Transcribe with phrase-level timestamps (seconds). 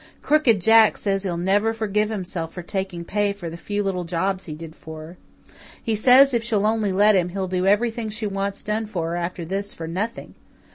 [0.23, 4.45] Crooked Jack says he'll never forgive himself for taking pay for the few little jobs
[4.45, 5.17] he did for her.
[5.83, 9.15] He says, if she'll only let him, he'll do everything she wants done for her
[9.15, 10.33] after this for nothing.